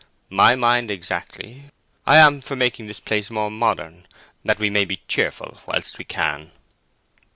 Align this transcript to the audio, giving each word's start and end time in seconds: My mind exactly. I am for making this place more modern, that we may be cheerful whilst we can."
My 0.31 0.55
mind 0.55 0.89
exactly. 0.89 1.65
I 2.07 2.17
am 2.17 2.41
for 2.41 2.55
making 2.55 2.87
this 2.87 2.99
place 2.99 3.29
more 3.29 3.51
modern, 3.51 4.07
that 4.43 4.57
we 4.57 4.67
may 4.71 4.83
be 4.83 5.03
cheerful 5.07 5.59
whilst 5.67 5.99
we 5.99 6.05
can." 6.05 6.51